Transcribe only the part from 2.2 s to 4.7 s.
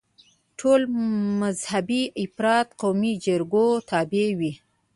افراد قومي جرګو تابع وي.